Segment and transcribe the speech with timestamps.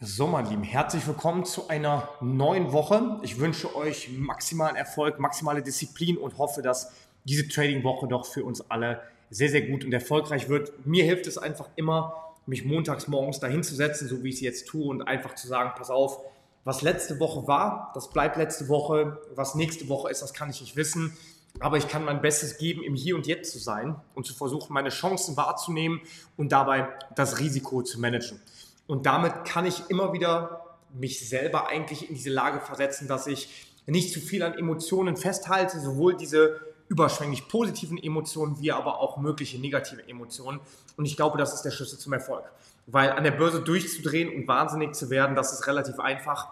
[0.00, 3.18] So, mein Lieben, herzlich willkommen zu einer neuen Woche.
[3.22, 6.92] Ich wünsche euch maximalen Erfolg, maximale Disziplin und hoffe, dass
[7.24, 10.86] diese Trading-Woche doch für uns alle sehr, sehr gut und erfolgreich wird.
[10.86, 12.14] Mir hilft es einfach immer,
[12.46, 15.48] mich montags morgens dahin zu setzen, so wie ich es jetzt tue und einfach zu
[15.48, 16.20] sagen, pass auf,
[16.62, 19.18] was letzte Woche war, das bleibt letzte Woche.
[19.34, 21.16] Was nächste Woche ist, das kann ich nicht wissen.
[21.58, 24.72] Aber ich kann mein Bestes geben, im Hier und Jetzt zu sein und zu versuchen,
[24.72, 26.00] meine Chancen wahrzunehmen
[26.36, 28.40] und dabei das Risiko zu managen.
[28.88, 33.68] Und damit kann ich immer wieder mich selber eigentlich in diese Lage versetzen, dass ich
[33.86, 39.60] nicht zu viel an Emotionen festhalte, sowohl diese überschwänglich positiven Emotionen wie aber auch mögliche
[39.60, 40.60] negative Emotionen.
[40.96, 42.44] Und ich glaube, das ist der Schlüssel zum Erfolg.
[42.86, 46.48] Weil an der Börse durchzudrehen und wahnsinnig zu werden, das ist relativ einfach.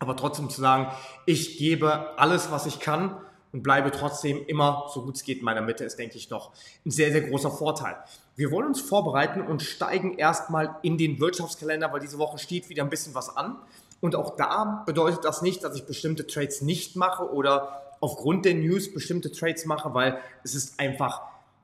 [0.00, 0.92] Aber trotzdem zu sagen,
[1.24, 3.16] ich gebe alles, was ich kann
[3.52, 6.52] und bleibe trotzdem immer, so gut es geht, in meiner Mitte, ist, denke ich, doch
[6.84, 7.96] ein sehr, sehr großer Vorteil.
[8.40, 12.82] Wir wollen uns vorbereiten und steigen erstmal in den Wirtschaftskalender, weil diese Woche steht wieder
[12.82, 13.56] ein bisschen was an.
[14.00, 18.54] Und auch da bedeutet das nicht, dass ich bestimmte Trades nicht mache oder aufgrund der
[18.54, 21.20] News bestimmte Trades mache, weil es ist einfach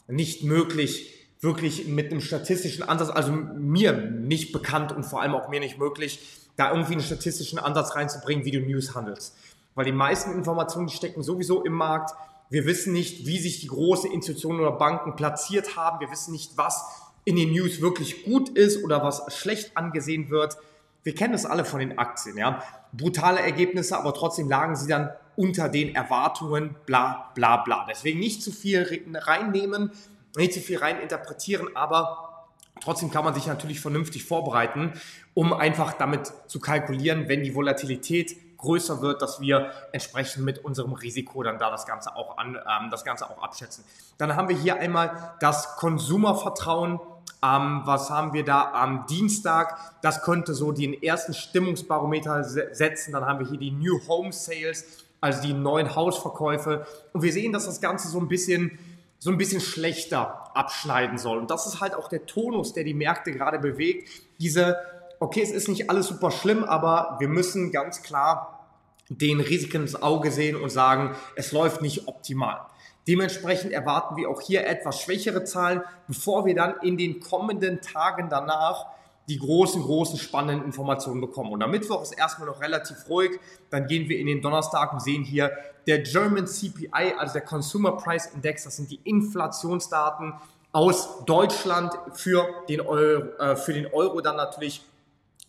[0.06, 5.48] nicht möglich, wirklich mit einem statistischen Ansatz, also mir nicht bekannt und vor allem auch
[5.48, 6.20] mir nicht möglich,
[6.56, 9.34] da irgendwie einen statistischen Ansatz reinzubringen, wie du News handelst
[9.76, 12.12] weil die meisten Informationen stecken sowieso im Markt.
[12.48, 16.00] Wir wissen nicht, wie sich die großen Institutionen oder Banken platziert haben.
[16.00, 16.84] Wir wissen nicht, was
[17.24, 20.56] in den News wirklich gut ist oder was schlecht angesehen wird.
[21.02, 22.62] Wir kennen das alle von den Aktien, ja.
[22.92, 27.86] Brutale Ergebnisse, aber trotzdem lagen sie dann unter den Erwartungen, bla, bla, bla.
[27.90, 29.90] Deswegen nicht zu viel reinnehmen,
[30.36, 32.48] nicht zu viel reininterpretieren, aber
[32.80, 34.92] trotzdem kann man sich natürlich vernünftig vorbereiten,
[35.34, 40.92] um einfach damit zu kalkulieren, wenn die Volatilität größer wird, dass wir entsprechend mit unserem
[40.92, 43.84] Risiko dann da das Ganze auch an, ähm, das Ganze auch abschätzen.
[44.18, 47.00] Dann haben wir hier einmal das Konsumervertrauen.
[47.42, 49.78] Ähm, was haben wir da am Dienstag?
[50.02, 53.12] Das könnte so den ersten Stimmungsbarometer setzen.
[53.12, 54.84] Dann haben wir hier die New Home Sales,
[55.20, 56.86] also die neuen Hausverkäufe.
[57.12, 58.78] Und wir sehen, dass das Ganze so ein bisschen
[59.18, 61.38] so ein bisschen schlechter abschneiden soll.
[61.38, 64.08] Und das ist halt auch der Tonus, der die Märkte gerade bewegt.
[64.38, 64.76] Diese,
[65.20, 68.66] okay, es ist nicht alles super schlimm, aber wir müssen ganz klar
[69.08, 72.60] den Risiken ins Auge sehen und sagen, es läuft nicht optimal.
[73.06, 78.28] Dementsprechend erwarten wir auch hier etwas schwächere Zahlen, bevor wir dann in den kommenden Tagen
[78.28, 78.86] danach
[79.28, 81.52] die großen, großen spannenden Informationen bekommen.
[81.52, 83.38] Und am Mittwoch ist erstmal noch relativ ruhig.
[83.70, 85.50] Dann gehen wir in den Donnerstag und sehen hier
[85.86, 88.64] der German CPI, also der Consumer Price Index.
[88.64, 90.34] Das sind die Inflationsdaten
[90.72, 94.84] aus Deutschland für den Euro, äh, für den Euro dann natürlich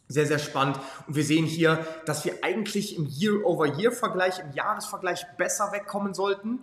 [0.07, 0.79] sehr, sehr spannend.
[1.07, 6.59] Und wir sehen hier, dass wir eigentlich im Year-over-Year-Vergleich, im Jahresvergleich besser wegkommen sollten,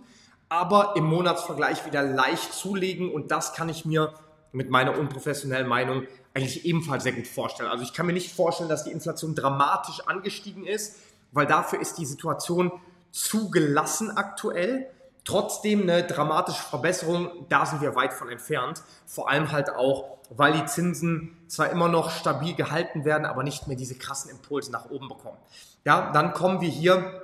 [0.49, 3.11] aber im Monatsvergleich wieder leicht zulegen.
[3.11, 4.13] Und das kann ich mir
[4.51, 6.03] mit meiner unprofessionellen Meinung
[6.33, 7.69] eigentlich ebenfalls sehr gut vorstellen.
[7.69, 10.97] Also ich kann mir nicht vorstellen, dass die Inflation dramatisch angestiegen ist,
[11.31, 12.71] weil dafür ist die Situation
[13.11, 14.89] zu gelassen aktuell.
[15.25, 18.83] Trotzdem eine dramatische Verbesserung, da sind wir weit von entfernt.
[19.07, 23.67] Vor allem halt auch, weil die Zinsen zwar immer noch stabil gehalten werden, aber nicht
[23.67, 25.37] mehr diese krassen Impulse nach oben bekommen.
[25.83, 27.21] Ja, dann kommen wir hier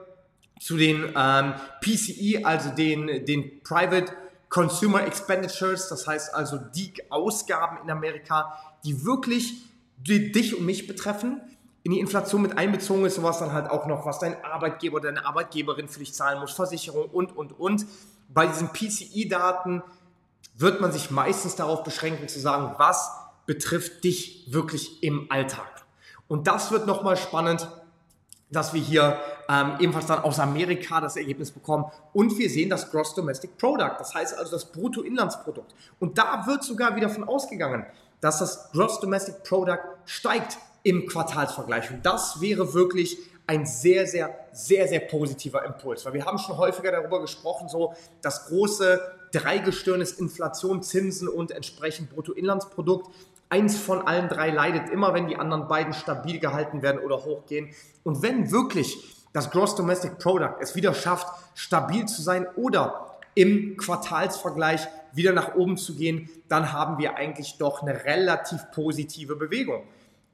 [0.60, 4.12] zu den ähm, PCE, also den, den Private
[4.50, 9.54] Consumer Expenditures, das heißt also die Ausgaben in Amerika, die wirklich
[9.98, 11.42] die dich und mich betreffen
[11.84, 15.12] in die Inflation mit einbezogen ist, sowas dann halt auch noch, was dein Arbeitgeber oder
[15.12, 17.86] deine Arbeitgeberin für dich zahlen muss, Versicherung und, und, und.
[18.30, 19.82] Bei diesen PCI-Daten
[20.56, 23.12] wird man sich meistens darauf beschränken zu sagen, was
[23.46, 25.86] betrifft dich wirklich im Alltag.
[26.28, 27.68] Und das wird nochmal spannend,
[28.52, 29.18] dass wir hier
[29.50, 31.86] ähm, ebenfalls dann aus Amerika das Ergebnis bekommen.
[32.14, 35.74] Und wir sehen das Gross Domestic Product, das heißt also das Bruttoinlandsprodukt.
[36.00, 37.86] Und da wird sogar wieder von ausgegangen,
[38.20, 41.92] dass das Gross Domestic Product steigt im Quartalsvergleich.
[41.92, 46.06] Und das wäre wirklich ein sehr, sehr, sehr, sehr positiver Impuls.
[46.06, 51.52] Weil wir haben schon häufiger darüber gesprochen, so das große Dreigestirn ist Inflation, Zinsen und
[51.52, 53.10] entsprechend Bruttoinlandsprodukt.
[53.50, 57.70] Eins von allen drei leidet immer, wenn die anderen beiden stabil gehalten werden oder hochgehen.
[58.04, 58.98] Und wenn wirklich
[59.34, 65.56] das Gross Domestic Product es wieder schafft, stabil zu sein oder im Quartalsvergleich wieder nach
[65.56, 69.84] oben zu gehen, dann haben wir eigentlich doch eine relativ positive Bewegung.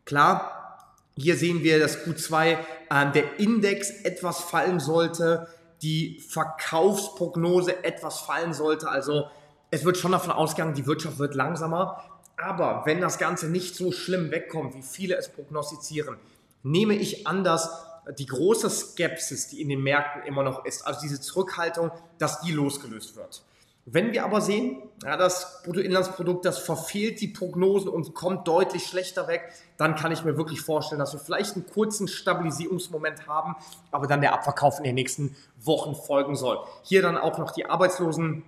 [0.08, 0.88] Klar,
[1.18, 2.58] hier sehen wir, dass Q2
[2.90, 5.50] äh, der Index etwas fallen sollte,
[5.82, 8.90] die Verkaufsprognose etwas fallen sollte.
[8.90, 9.26] Also
[9.70, 12.02] es wird schon davon ausgegangen, die Wirtschaft wird langsamer.
[12.38, 16.16] Aber wenn das Ganze nicht so schlimm wegkommt, wie viele es prognostizieren,
[16.64, 17.70] nehme ich an, dass
[18.18, 22.54] die große Skepsis, die in den Märkten immer noch ist, also diese Zurückhaltung, dass die
[22.54, 23.44] losgelöst wird.
[23.90, 29.30] Wenn wir aber sehen, ja, das Bruttoinlandsprodukt, das verfehlt die Prognosen und kommt deutlich schlechter
[29.30, 33.56] weg, dann kann ich mir wirklich vorstellen, dass wir vielleicht einen kurzen Stabilisierungsmoment haben,
[33.92, 36.60] aber dann der Abverkauf in den nächsten Wochen folgen soll.
[36.84, 38.44] Hier dann auch noch die Arbeitslosenquote,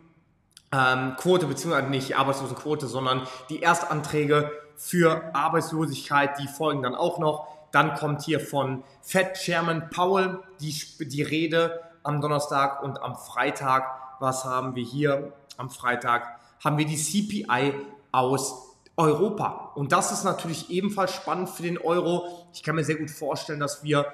[0.74, 1.16] ähm,
[1.50, 7.48] beziehungsweise nicht die Arbeitslosenquote, sondern die Erstanträge für Arbeitslosigkeit, die folgen dann auch noch.
[7.72, 14.09] Dann kommt hier von Fed Chairman Powell die, die Rede am Donnerstag und am Freitag
[14.20, 16.40] was haben wir hier am Freitag?
[16.64, 17.74] Haben wir die CPI
[18.12, 18.70] aus
[19.00, 19.72] Europa.
[19.76, 22.48] Und das ist natürlich ebenfalls spannend für den Euro.
[22.54, 24.06] Ich kann mir sehr gut vorstellen, dass wir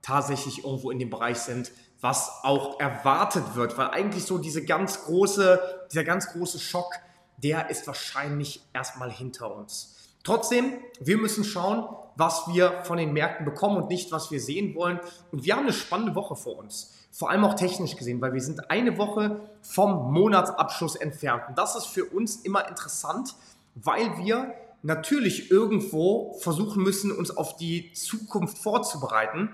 [0.00, 1.70] tatsächlich irgendwo in dem Bereich sind,
[2.00, 6.94] was auch erwartet wird, weil eigentlich so diese ganz große, dieser ganz große Schock,
[7.36, 9.96] der ist wahrscheinlich erstmal hinter uns.
[10.24, 14.74] Trotzdem, wir müssen schauen, was wir von den Märkten bekommen und nicht, was wir sehen
[14.74, 15.00] wollen.
[15.30, 16.94] Und wir haben eine spannende Woche vor uns.
[17.12, 21.42] Vor allem auch technisch gesehen, weil wir sind eine Woche vom Monatsabschluss entfernt.
[21.46, 23.34] Und das ist für uns immer interessant,
[23.74, 29.50] weil wir natürlich irgendwo versuchen müssen, uns auf die Zukunft vorzubereiten.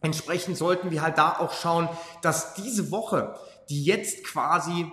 [0.00, 1.90] Entsprechend sollten wir halt da auch schauen,
[2.22, 3.34] dass diese Woche,
[3.68, 4.90] die jetzt quasi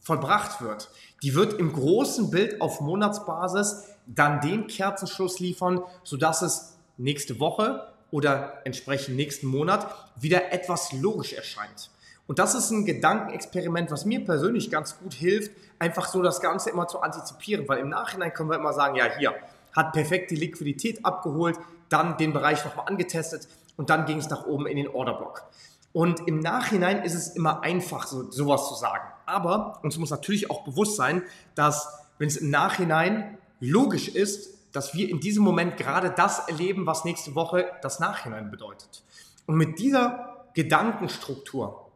[0.00, 0.90] vollbracht wird,
[1.22, 7.86] die wird im großen Bild auf Monatsbasis dann den Kerzenschluss liefern, sodass es nächste Woche
[8.10, 9.86] oder entsprechend nächsten Monat
[10.16, 11.90] wieder etwas logisch erscheint.
[12.26, 16.70] Und das ist ein Gedankenexperiment, was mir persönlich ganz gut hilft, einfach so das Ganze
[16.70, 19.34] immer zu antizipieren, weil im Nachhinein können wir immer sagen, ja, hier
[19.74, 21.58] hat perfekt die Liquidität abgeholt,
[21.88, 25.44] dann den Bereich nochmal angetestet und dann ging es nach oben in den Orderblock.
[25.92, 29.04] Und im Nachhinein ist es immer einfach, so, sowas zu sagen.
[29.24, 31.22] Aber uns muss natürlich auch bewusst sein,
[31.54, 31.88] dass
[32.18, 37.04] wenn es im Nachhinein logisch ist, dass wir in diesem Moment gerade das erleben, was
[37.04, 39.02] nächste Woche das Nachhinein bedeutet.
[39.46, 41.90] Und mit dieser Gedankenstruktur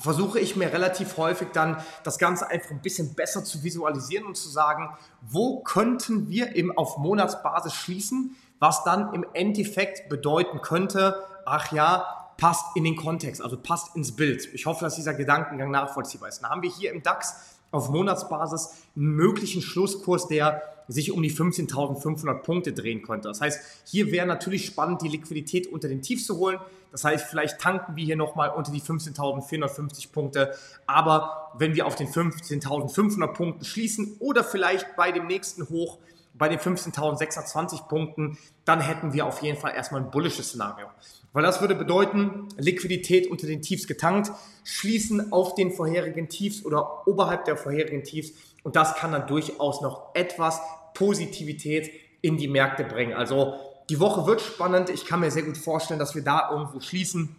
[0.00, 4.36] versuche ich mir relativ häufig dann das Ganze einfach ein bisschen besser zu visualisieren und
[4.36, 4.90] zu sagen,
[5.22, 12.32] wo könnten wir eben auf Monatsbasis schließen, was dann im Endeffekt bedeuten könnte, ach ja,
[12.36, 14.48] passt in den Kontext, also passt ins Bild.
[14.54, 16.42] Ich hoffe, dass dieser Gedankengang nachvollziehbar ist.
[16.42, 21.30] Dann haben wir hier im DAX auf Monatsbasis einen möglichen Schlusskurs, der sich um die
[21.30, 23.28] 15.500 Punkte drehen könnte.
[23.28, 26.58] Das heißt, hier wäre natürlich spannend, die Liquidität unter den Tief zu holen.
[26.90, 30.54] Das heißt, vielleicht tanken wir hier nochmal unter die 15.450 Punkte.
[30.86, 35.98] Aber wenn wir auf den 15.500 Punkten schließen oder vielleicht bei dem nächsten Hoch
[36.38, 40.86] bei den 15.620 Punkten, dann hätten wir auf jeden Fall erstmal ein bullisches Szenario.
[41.32, 44.30] Weil das würde bedeuten, Liquidität unter den Tiefs getankt,
[44.64, 48.32] schließen auf den vorherigen Tiefs oder oberhalb der vorherigen Tiefs
[48.62, 50.60] und das kann dann durchaus noch etwas
[50.94, 51.90] Positivität
[52.22, 53.14] in die Märkte bringen.
[53.14, 53.54] Also
[53.88, 54.90] die Woche wird spannend.
[54.90, 57.34] Ich kann mir sehr gut vorstellen, dass wir da irgendwo schließen.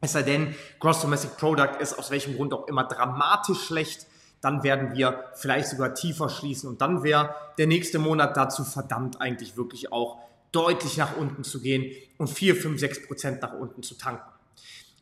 [0.00, 4.06] Es sei denn, Gross Domestic Product ist aus welchem Grund auch immer dramatisch schlecht.
[4.40, 9.20] Dann werden wir vielleicht sogar tiefer schließen und dann wäre der nächste Monat dazu verdammt
[9.20, 10.18] eigentlich wirklich auch
[10.52, 14.30] deutlich nach unten zu gehen und 4, 5, 6 Prozent nach unten zu tanken.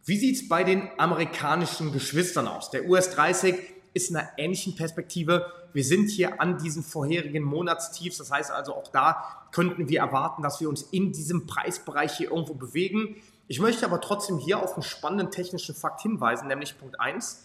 [0.06, 2.70] Wie sieht es bei den amerikanischen Geschwistern aus?
[2.70, 3.56] Der US 30
[3.92, 5.52] ist in einer ähnlichen Perspektive.
[5.72, 8.18] Wir sind hier an diesen vorherigen Monatstiefs.
[8.18, 12.30] Das heißt also, auch da könnten wir erwarten, dass wir uns in diesem Preisbereich hier
[12.30, 13.16] irgendwo bewegen.
[13.48, 17.44] Ich möchte aber trotzdem hier auf einen spannenden technischen Fakt hinweisen, nämlich Punkt 1.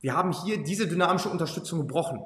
[0.00, 2.20] Wir haben hier diese dynamische Unterstützung gebrochen.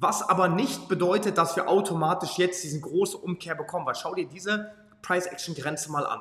[0.00, 3.86] Was aber nicht bedeutet, dass wir automatisch jetzt diese große Umkehr bekommen.
[3.86, 6.20] Weil schau dir diese Price-Action-Grenze mal an.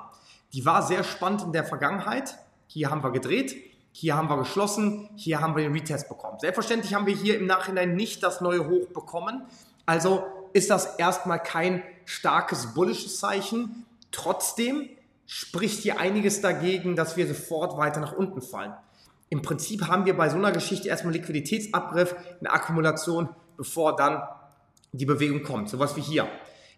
[0.54, 2.38] Die war sehr spannend in der Vergangenheit.
[2.68, 3.56] Hier haben wir gedreht.
[3.92, 6.38] Hier haben wir geschlossen, hier haben wir den Retest bekommen.
[6.40, 9.46] Selbstverständlich haben wir hier im Nachhinein nicht das neue Hoch bekommen.
[9.86, 13.86] Also ist das erstmal kein starkes bullisches Zeichen.
[14.12, 14.90] Trotzdem
[15.26, 18.74] spricht hier einiges dagegen, dass wir sofort weiter nach unten fallen.
[19.30, 24.24] Im Prinzip haben wir bei so einer Geschichte erstmal Liquiditätsabriff, eine Akkumulation, bevor dann
[24.94, 25.70] die Bewegung kommt.
[25.70, 26.28] Sowas wie hier.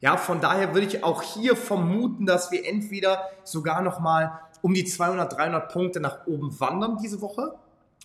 [0.01, 4.83] Ja, von daher würde ich auch hier vermuten, dass wir entweder sogar nochmal um die
[4.83, 7.53] 200, 300 Punkte nach oben wandern diese Woche.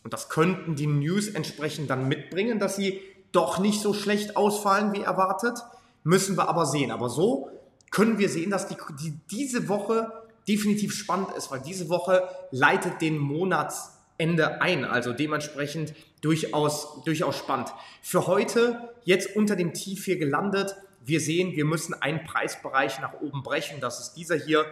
[0.04, 3.00] Und das könnten die News entsprechend dann mitbringen, dass sie
[3.33, 5.59] doch nicht so schlecht ausfallen wie erwartet.
[6.04, 6.90] Müssen wir aber sehen.
[6.90, 7.49] Aber so
[7.90, 10.12] können wir sehen, dass die, die, diese Woche
[10.47, 14.85] definitiv spannend ist, weil diese Woche leitet den Monatsende ein.
[14.85, 17.73] Also dementsprechend durchaus, durchaus spannend.
[18.03, 20.77] Für heute jetzt unter dem Tief hier gelandet.
[21.05, 23.81] Wir sehen, wir müssen einen Preisbereich nach oben brechen.
[23.81, 24.67] Das ist dieser hier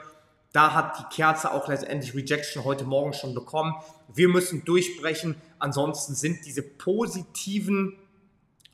[0.55, 3.75] da hat die Kerze auch letztendlich Rejection heute Morgen schon bekommen.
[4.15, 5.35] Wir müssen durchbrechen.
[5.59, 7.99] Ansonsten sind diese positiven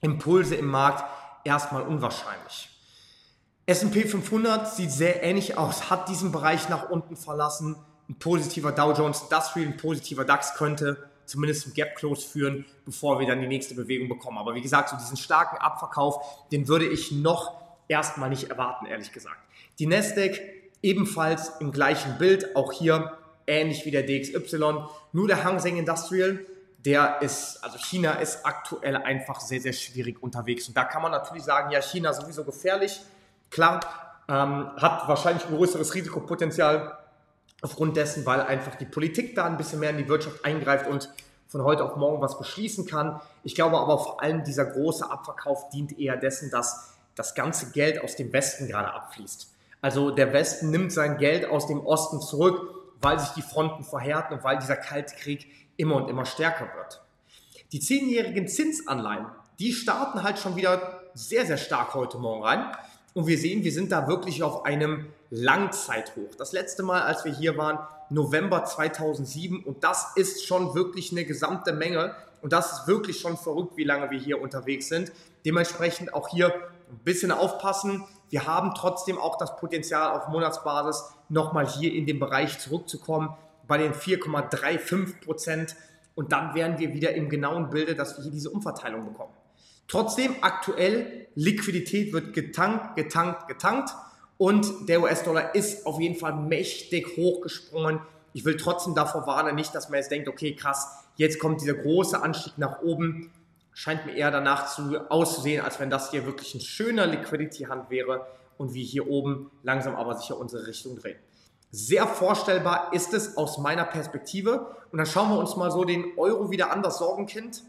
[0.02, 1.04] Impulse im Markt
[1.42, 2.68] erstmal unwahrscheinlich.
[3.64, 7.76] S&P 500 sieht sehr ähnlich aus, hat diesen Bereich nach unten verlassen.
[8.10, 13.20] Ein positiver Dow Jones Industrial, ein positiver DAX könnte zumindest zum Gap Close führen, bevor
[13.20, 14.38] wir dann die nächste Bewegung bekommen.
[14.38, 17.54] Aber wie gesagt, so diesen starken Abverkauf, den würde ich noch
[17.88, 19.38] erstmal nicht erwarten, ehrlich gesagt.
[19.78, 20.40] Die Nasdaq
[20.82, 26.40] ebenfalls im gleichen Bild, auch hier ähnlich wie der DXY, nur der Hang Seng Industrial,
[26.84, 30.66] der ist, also China ist aktuell einfach sehr, sehr schwierig unterwegs.
[30.68, 33.00] Und da kann man natürlich sagen, ja, China sowieso gefährlich.
[33.50, 33.80] Klar,
[34.28, 36.99] ähm, hat wahrscheinlich ein größeres Risikopotenzial
[37.62, 41.10] aufgrund dessen, weil einfach die Politik da ein bisschen mehr in die Wirtschaft eingreift und
[41.48, 43.20] von heute auf morgen was beschließen kann.
[43.42, 48.02] Ich glaube aber vor allem dieser große Abverkauf dient eher dessen, dass das ganze Geld
[48.02, 49.48] aus dem Westen gerade abfließt.
[49.82, 54.34] Also der Westen nimmt sein Geld aus dem Osten zurück, weil sich die Fronten verhärten
[54.34, 57.02] und weil dieser Kalte Krieg immer und immer stärker wird.
[57.72, 59.26] Die zehnjährigen Zinsanleihen,
[59.58, 62.72] die starten halt schon wieder sehr, sehr stark heute Morgen rein.
[63.12, 66.34] Und wir sehen, wir sind da wirklich auf einem Langzeithoch.
[66.38, 69.64] Das letzte Mal, als wir hier waren, November 2007.
[69.64, 72.14] Und das ist schon wirklich eine gesamte Menge.
[72.42, 75.12] Und das ist wirklich schon verrückt, wie lange wir hier unterwegs sind.
[75.44, 78.04] Dementsprechend auch hier ein bisschen aufpassen.
[78.28, 83.36] Wir haben trotzdem auch das Potenzial auf Monatsbasis nochmal hier in den Bereich zurückzukommen
[83.66, 85.76] bei den 4,35 Prozent.
[86.14, 89.32] Und dann wären wir wieder im genauen Bilde, dass wir hier diese Umverteilung bekommen.
[89.90, 93.90] Trotzdem aktuell Liquidität wird getankt, getankt, getankt
[94.38, 97.98] und der US-Dollar ist auf jeden Fall mächtig hochgesprungen.
[98.32, 101.74] Ich will trotzdem davor warnen, nicht, dass man jetzt denkt, okay, krass, jetzt kommt dieser
[101.74, 103.32] große Anstieg nach oben.
[103.72, 108.28] Scheint mir eher danach zu, auszusehen, als wenn das hier wirklich ein schöner Liquidity-Hand wäre
[108.58, 111.18] und wir hier oben langsam aber sicher unsere Richtung drehen.
[111.72, 114.76] Sehr vorstellbar ist es aus meiner Perspektive.
[114.92, 117.64] Und dann schauen wir uns mal so den Euro wieder an, das Sorgenkind.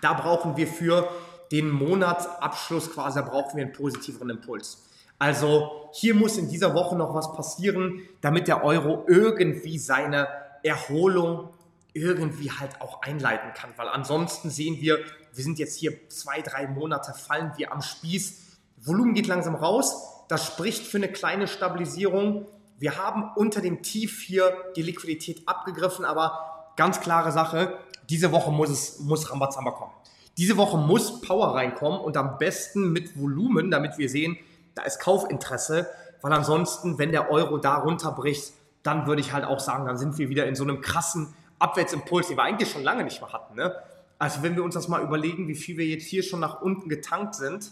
[0.00, 1.08] Da brauchen wir für
[1.54, 4.82] den Monatsabschluss quasi, da brauchen wir einen positiveren Impuls.
[5.20, 10.26] Also hier muss in dieser Woche noch was passieren, damit der Euro irgendwie seine
[10.64, 11.50] Erholung
[11.92, 13.70] irgendwie halt auch einleiten kann.
[13.76, 14.98] Weil ansonsten sehen wir,
[15.32, 18.58] wir sind jetzt hier zwei, drei Monate, fallen wir am Spieß.
[18.78, 20.24] Volumen geht langsam raus.
[20.28, 22.48] Das spricht für eine kleine Stabilisierung.
[22.78, 27.78] Wir haben unter dem Tief hier die Liquidität abgegriffen, aber ganz klare Sache,
[28.10, 29.92] diese Woche muss es, muss Rambazamba kommen.
[30.36, 34.36] Diese Woche muss Power reinkommen und am besten mit Volumen, damit wir sehen,
[34.74, 35.88] da ist Kaufinteresse,
[36.22, 40.18] weil ansonsten, wenn der Euro da runterbricht, dann würde ich halt auch sagen, dann sind
[40.18, 43.54] wir wieder in so einem krassen Abwärtsimpuls, den wir eigentlich schon lange nicht mehr hatten.
[43.54, 43.74] Ne?
[44.18, 46.88] Also wenn wir uns das mal überlegen, wie viel wir jetzt hier schon nach unten
[46.88, 47.70] getankt sind,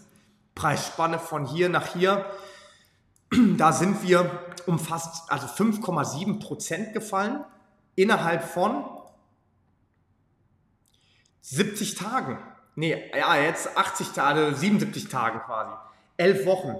[0.55, 2.25] Preisspanne von hier nach hier,
[3.57, 4.29] da sind wir
[4.65, 7.43] um fast, also 5,7 Prozent gefallen
[7.95, 8.85] innerhalb von
[11.41, 12.37] 70 Tagen.
[12.75, 15.71] Nee, ja, jetzt 80 Tage, 77 Tagen quasi.
[16.17, 16.75] Elf Wochen.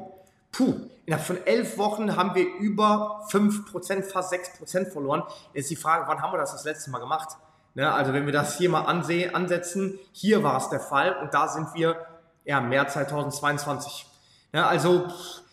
[0.51, 5.23] Puh, innerhalb von elf Wochen haben wir über 5%, fast 6% verloren.
[5.53, 7.29] Jetzt ist die Frage, wann haben wir das das letzte Mal gemacht?
[7.75, 11.33] Ne, also wenn wir das hier mal ansehen, ansetzen, hier war es der Fall und
[11.33, 12.05] da sind wir
[12.45, 14.05] ja, März 2022.
[14.53, 15.07] Ja, also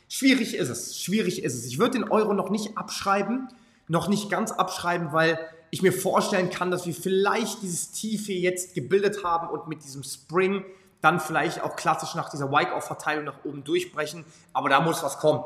[0.08, 1.66] schwierig ist es, schwierig ist es.
[1.66, 3.48] Ich würde den Euro noch nicht abschreiben,
[3.88, 5.38] noch nicht ganz abschreiben, weil
[5.70, 9.84] ich mir vorstellen kann, dass wir vielleicht dieses Tief hier jetzt gebildet haben und mit
[9.84, 10.64] diesem Spring
[11.00, 14.24] dann vielleicht auch klassisch nach dieser Wike-Off-Verteilung nach oben durchbrechen.
[14.52, 15.44] Aber da muss was kommen.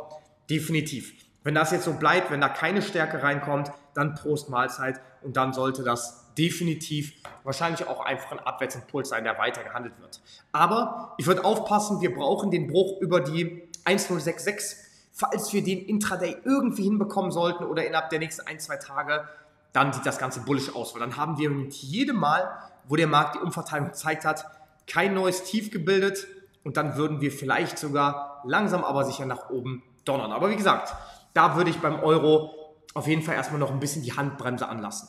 [0.50, 1.12] Definitiv.
[1.42, 5.52] Wenn das jetzt so bleibt, wenn da keine Stärke reinkommt, dann Prost Mahlzeit und dann
[5.52, 7.12] sollte das definitiv
[7.44, 10.20] wahrscheinlich auch einfach ein Abwärtsimpuls sein, der weiter gehandelt wird.
[10.52, 14.78] Aber ich würde aufpassen, wir brauchen den Bruch über die 1066.
[15.12, 19.28] Falls wir den Intraday irgendwie hinbekommen sollten oder innerhalb der nächsten ein, zwei Tage,
[19.74, 22.48] dann sieht das Ganze bullisch aus, weil dann haben wir mit jedem Mal,
[22.88, 24.46] wo der Markt die Umverteilung gezeigt hat,
[24.86, 26.26] kein neues Tief gebildet
[26.62, 30.32] und dann würden wir vielleicht sogar langsam aber sicher nach oben donnern.
[30.32, 30.94] Aber wie gesagt,
[31.34, 32.54] da würde ich beim Euro
[32.94, 35.08] auf jeden Fall erstmal noch ein bisschen die Handbremse anlassen.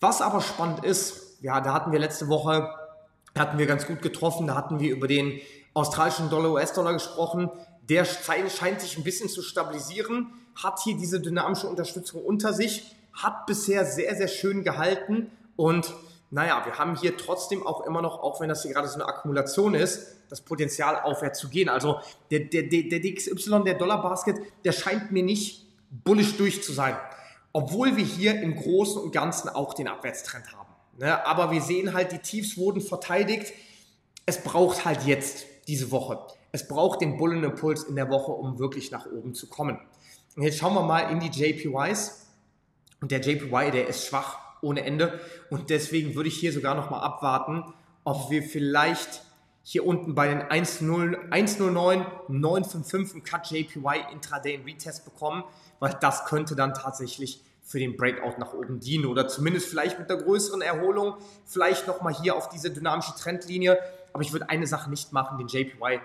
[0.00, 2.68] Was aber spannend ist, ja, da hatten wir letzte Woche,
[3.38, 5.40] hatten wir ganz gut getroffen, da hatten wir über den
[5.72, 7.48] australischen Dollar, US-Dollar gesprochen.
[7.82, 13.46] Der scheint sich ein bisschen zu stabilisieren, hat hier diese dynamische Unterstützung unter sich, hat
[13.46, 15.94] bisher sehr, sehr schön gehalten und
[16.30, 19.06] naja, wir haben hier trotzdem auch immer noch, auch wenn das hier gerade so eine
[19.06, 21.68] Akkumulation ist, das Potenzial aufwärts zu gehen.
[21.68, 22.00] Also
[22.32, 26.96] der, der, der DXY, der Dollar Basket, der scheint mir nicht bullish durch zu sein.
[27.52, 30.74] Obwohl wir hier im Großen und Ganzen auch den Abwärtstrend haben.
[30.98, 31.24] Ne?
[31.24, 33.52] Aber wir sehen halt, die Tiefs wurden verteidigt.
[34.26, 36.18] Es braucht halt jetzt diese Woche.
[36.50, 39.78] Es braucht den Bullenimpuls in der Woche, um wirklich nach oben zu kommen.
[40.34, 42.23] Und jetzt schauen wir mal in die JPYs.
[43.04, 45.20] Und der JPY, der ist schwach ohne Ende.
[45.50, 47.62] Und deswegen würde ich hier sogar nochmal abwarten,
[48.02, 49.20] ob wir vielleicht
[49.62, 55.44] hier unten bei den 109 955 im Cut JPY Intraday Retest bekommen,
[55.80, 60.10] weil das könnte dann tatsächlich für den Breakout nach oben dienen oder zumindest vielleicht mit
[60.10, 63.78] einer größeren Erholung, vielleicht nochmal hier auf diese dynamische Trendlinie.
[64.14, 66.00] Aber ich würde eine Sache nicht machen, den JPY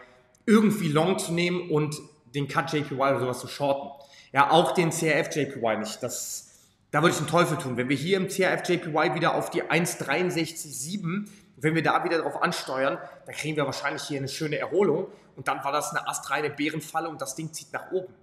[0.45, 1.95] irgendwie long zu nehmen und
[2.35, 3.89] den Cut JPY oder sowas zu shorten.
[4.33, 6.03] Ja, auch den CRF JPY nicht.
[6.03, 6.48] Das,
[6.91, 7.77] da würde ich den Teufel tun.
[7.77, 11.27] Wenn wir hier im CRF JPY wieder auf die 1,63,7,
[11.57, 15.47] wenn wir da wieder drauf ansteuern, dann kriegen wir wahrscheinlich hier eine schöne Erholung und
[15.47, 18.13] dann war das eine astreine Bärenfalle und das Ding zieht nach oben.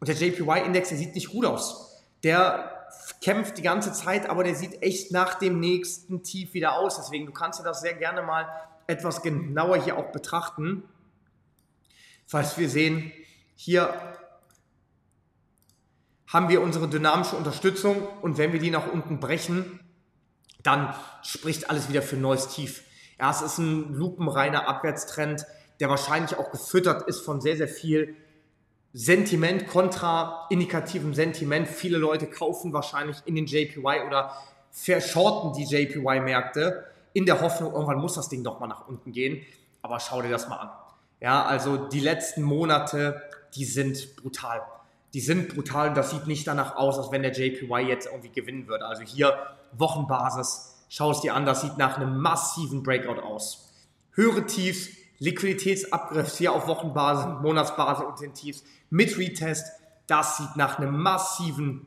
[0.00, 1.92] Und der JPY-Index, der sieht nicht gut aus
[2.22, 2.86] der
[3.20, 6.96] kämpft die ganze Zeit, aber der sieht echt nach dem nächsten Tief wieder aus.
[6.96, 8.48] Deswegen, du kannst dir das sehr gerne mal
[8.86, 10.84] etwas genauer hier auch betrachten.
[12.26, 13.12] Falls wir sehen,
[13.54, 13.94] hier
[16.32, 19.80] haben wir unsere dynamische Unterstützung und wenn wir die nach unten brechen,
[20.62, 22.82] dann spricht alles wieder für ein neues Tief.
[23.20, 25.44] Ja, es ist ein lupenreiner Abwärtstrend,
[25.80, 28.16] der wahrscheinlich auch gefüttert ist von sehr, sehr viel
[28.94, 31.68] Sentiment kontra indikativem Sentiment.
[31.68, 34.32] Viele Leute kaufen wahrscheinlich in den JPY oder
[34.70, 39.44] verschorten die JPY-Märkte in der Hoffnung, irgendwann muss das Ding doch mal nach unten gehen.
[39.82, 40.70] Aber schau dir das mal an.
[41.20, 43.22] Ja, also die letzten Monate,
[43.54, 44.62] die sind brutal.
[45.14, 48.30] Die sind brutal und das sieht nicht danach aus, als wenn der JPY jetzt irgendwie
[48.30, 48.86] gewinnen würde.
[48.86, 49.36] Also hier
[49.72, 53.72] Wochenbasis, schau es dir an, das sieht nach einem massiven Breakout aus.
[54.12, 54.88] Höhere Tiefs,
[55.18, 59.66] Liquiditätsabgriff hier auf Wochenbasis, Monatsbasis und den Tiefs mit Retest.
[60.06, 61.86] Das sieht nach einem massiven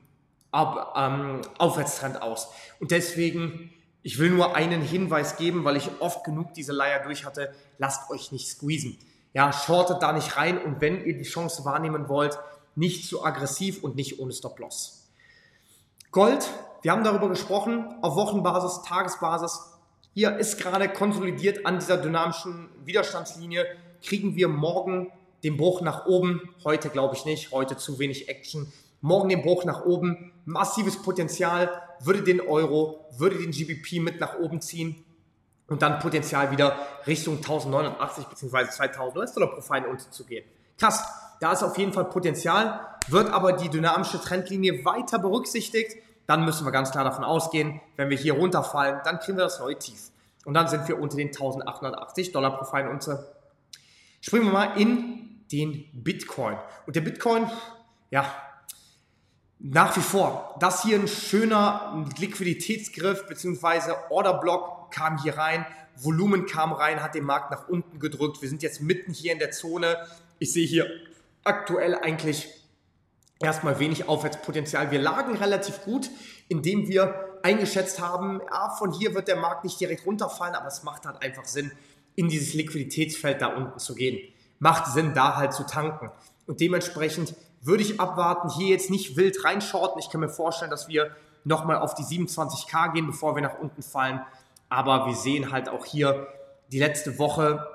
[0.52, 2.48] Ab, ähm, Aufwärtstrend aus.
[2.80, 7.26] Und deswegen, ich will nur einen Hinweis geben, weil ich oft genug diese Leier durch
[7.26, 7.54] hatte.
[7.78, 8.98] Lasst euch nicht squeezen.
[9.34, 12.40] Ja, shortet da nicht rein und wenn ihr die Chance wahrnehmen wollt,
[12.76, 15.10] nicht zu aggressiv und nicht ohne Stop-Loss.
[16.12, 16.50] Gold,
[16.82, 19.60] wir haben darüber gesprochen, auf Wochenbasis, Tagesbasis,
[20.14, 23.66] hier ist gerade konsolidiert an dieser dynamischen Widerstandslinie.
[24.02, 25.12] Kriegen wir morgen
[25.44, 26.42] den Bruch nach oben?
[26.64, 28.72] Heute glaube ich nicht, heute zu wenig Action.
[29.02, 34.40] Morgen den Bruch nach oben, massives Potenzial, würde den Euro, würde den GBP mit nach
[34.40, 35.04] oben ziehen
[35.68, 38.70] und dann Potenzial wieder Richtung 1089 bzw.
[38.70, 40.46] 2000 US-Dollar pro Fein unten zu gehen.
[40.78, 41.04] Krass,
[41.46, 45.96] da ist auf jeden Fall Potenzial, wird aber die dynamische Trendlinie weiter berücksichtigt
[46.28, 49.60] dann müssen wir ganz klar davon ausgehen, wenn wir hier runterfallen, dann kriegen wir das
[49.60, 50.12] neue Tief.
[50.46, 53.36] Und dann sind wir unter den 1880 Dollar pro Feinunze.
[54.22, 56.58] Springen wir mal in den Bitcoin.
[56.88, 57.50] Und der Bitcoin,
[58.10, 58.26] ja,
[59.60, 63.94] nach wie vor, das hier ein schöner Liquiditätsgriff bzw.
[64.10, 68.42] Orderblock kam hier rein, Volumen kam rein, hat den Markt nach unten gedrückt.
[68.42, 69.98] Wir sind jetzt mitten hier in der Zone.
[70.40, 70.90] Ich sehe hier
[71.46, 72.50] aktuell eigentlich
[73.40, 74.92] erstmal wenig Aufwärtspotenzial.
[74.92, 76.10] Wir lagen relativ gut,
[76.48, 80.84] indem wir eingeschätzt haben, ja, von hier wird der Markt nicht direkt runterfallen, aber es
[80.84, 81.72] macht halt einfach Sinn,
[82.16, 84.20] in dieses Liquiditätsfeld da unten zu gehen.
[84.60, 86.12] Macht Sinn, da halt zu tanken.
[86.48, 90.00] Und dementsprechend würde ich abwarten, hier jetzt nicht wild reinschorten.
[90.00, 91.12] Ich kann mir vorstellen, dass wir
[91.44, 94.22] nochmal auf die 27k gehen, bevor wir nach unten fallen.
[94.70, 96.28] Aber wir sehen halt auch hier
[96.72, 97.68] die letzte Woche,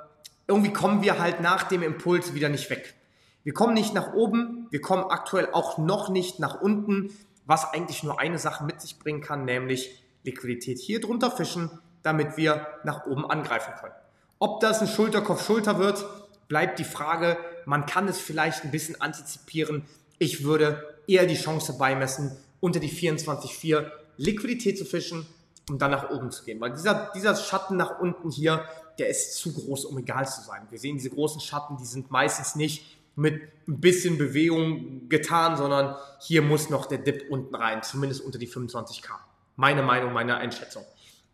[0.48, 2.94] irgendwie kommen wir halt nach dem Impuls wieder nicht weg.
[3.42, 7.10] Wir kommen nicht nach oben, wir kommen aktuell auch noch nicht nach unten,
[7.46, 11.70] was eigentlich nur eine Sache mit sich bringen kann, nämlich Liquidität hier drunter fischen,
[12.02, 13.94] damit wir nach oben angreifen können.
[14.38, 16.04] Ob das ein Schulterkopf-Schulter wird,
[16.48, 17.38] bleibt die Frage.
[17.64, 19.84] Man kann es vielleicht ein bisschen antizipieren.
[20.18, 25.26] Ich würde eher die Chance beimessen, unter die 24,4 Liquidität zu fischen,
[25.68, 26.60] um dann nach oben zu gehen.
[26.60, 28.64] Weil dieser, dieser Schatten nach unten hier,
[28.98, 30.66] der ist zu groß, um egal zu sein.
[30.70, 35.94] Wir sehen diese großen Schatten, die sind meistens nicht mit ein bisschen Bewegung getan, sondern
[36.20, 39.10] hier muss noch der Dip unten rein, zumindest unter die 25k.
[39.56, 40.84] Meine Meinung, meine Einschätzung.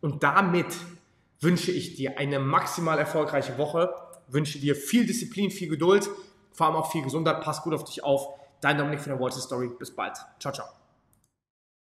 [0.01, 0.67] Und damit
[1.39, 3.93] wünsche ich dir eine maximal erfolgreiche Woche,
[4.27, 6.09] wünsche dir viel Disziplin, viel Geduld,
[6.51, 7.41] vor allem auch viel Gesundheit.
[7.41, 8.27] Pass gut auf dich auf.
[8.59, 9.69] Dein Dominik von der Walter Story.
[9.79, 10.17] Bis bald.
[10.39, 10.86] Ciao, ciao.